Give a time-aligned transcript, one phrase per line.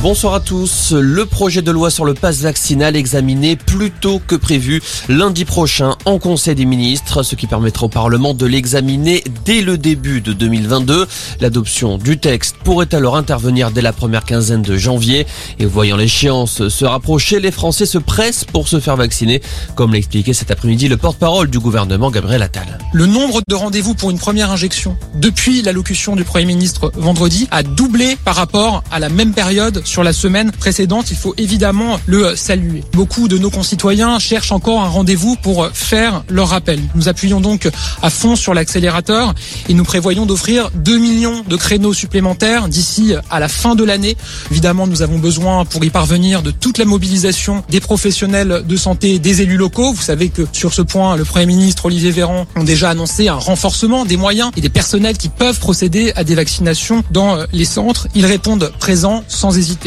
[0.00, 0.92] Bonsoir à tous.
[0.92, 5.96] Le projet de loi sur le pass vaccinal examiné plus tôt que prévu lundi prochain
[6.04, 10.32] en Conseil des ministres, ce qui permettra au Parlement de l'examiner dès le début de
[10.32, 11.08] 2022.
[11.40, 15.26] L'adoption du texte pourrait alors intervenir dès la première quinzaine de janvier.
[15.58, 19.42] Et voyant l'échéance se rapprocher, les Français se pressent pour se faire vacciner,
[19.74, 22.78] comme l'a expliqué cet après-midi le porte-parole du gouvernement Gabriel Attal.
[22.92, 27.64] Le nombre de rendez-vous pour une première injection depuis l'allocution du Premier ministre vendredi a
[27.64, 31.10] doublé par rapport à la même période sur la semaine précédente.
[31.10, 32.84] Il faut évidemment le saluer.
[32.92, 36.80] Beaucoup de nos concitoyens cherchent encore un rendez-vous pour faire leur rappel.
[36.94, 37.68] Nous appuyons donc
[38.02, 39.34] à fond sur l'accélérateur
[39.68, 44.16] et nous prévoyons d'offrir 2 millions de créneaux supplémentaires d'ici à la fin de l'année.
[44.50, 49.18] Évidemment, nous avons besoin pour y parvenir de toute la mobilisation des professionnels de santé,
[49.18, 49.92] des élus locaux.
[49.92, 53.34] Vous savez que sur ce point, le Premier ministre Olivier Véran a déjà annoncé un
[53.34, 58.06] renforcement des moyens et des personnels qui peuvent procéder à des vaccinations dans les centres.
[58.14, 59.77] Ils répondent présents sans hésiter.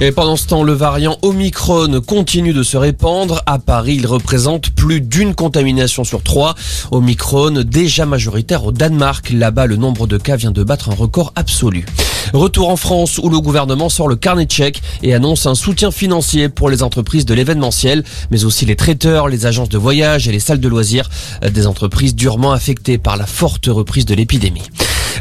[0.00, 3.42] Et pendant ce temps, le variant Omicron continue de se répandre.
[3.46, 6.54] À Paris, il représente plus d'une contamination sur trois.
[6.90, 9.30] Omicron déjà majoritaire au Danemark.
[9.30, 11.86] Là-bas, le nombre de cas vient de battre un record absolu.
[12.32, 14.56] Retour en France où le gouvernement sort le carnet de
[15.02, 19.46] et annonce un soutien financier pour les entreprises de l'événementiel, mais aussi les traiteurs, les
[19.46, 21.08] agences de voyage et les salles de loisirs,
[21.48, 24.62] des entreprises durement affectées par la forte reprise de l'épidémie.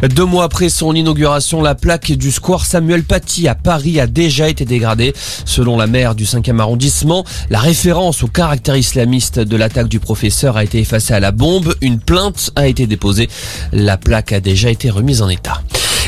[0.03, 4.49] Deux mois après son inauguration, la plaque du square Samuel Paty à Paris a déjà
[4.49, 5.13] été dégradée.
[5.45, 10.57] Selon la maire du 5e arrondissement, la référence au caractère islamiste de l'attaque du professeur
[10.57, 11.75] a été effacée à la bombe.
[11.81, 13.29] Une plainte a été déposée.
[13.71, 15.61] La plaque a déjà été remise en état.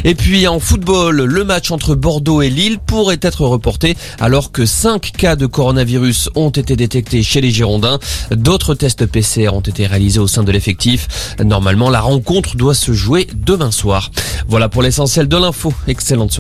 [0.08, 4.66] Et puis en football, le match entre Bordeaux et Lille pourrait être reporté alors que
[4.66, 8.00] 5 cas de coronavirus ont été détectés chez les Girondins.
[8.32, 11.36] D'autres tests PCR ont été réalisés au sein de l'effectif.
[11.44, 14.12] Normalement, la rencontre doit se jouer demain soir.
[14.48, 15.74] Voilà pour l'essentiel de l'info.
[15.90, 16.32] Excellente